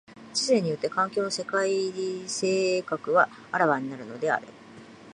[0.33, 1.69] 知性によって環境の世界
[2.27, 4.47] 性格は顕わになるのである。